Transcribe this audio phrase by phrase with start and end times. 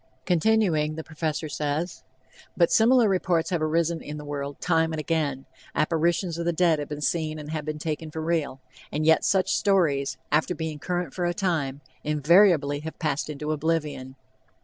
[0.25, 2.01] Continuing, the Professor says:
[2.57, 6.79] "But similar reports have arisen in the world time and again, apparitions of the dead
[6.79, 8.59] have been seen and have been taken for real;
[8.91, 14.15] and yet such stories, after being current for a time, invariably have passed into oblivion.